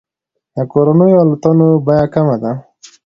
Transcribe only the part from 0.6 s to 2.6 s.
کورنیو الوتنو بیه کمه ده.